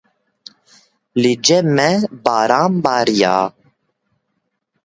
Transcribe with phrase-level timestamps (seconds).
[1.21, 1.85] Li cem me
[2.25, 3.35] baran barîya